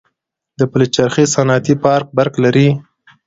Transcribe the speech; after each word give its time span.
د 0.59 0.61
پلچرخي 0.71 1.25
صنعتي 1.33 1.75
پارک 1.83 2.07
برق 2.17 2.33
لري؟ 2.43 2.67